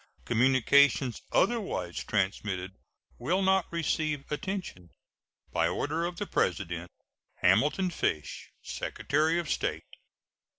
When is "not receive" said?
3.43-4.25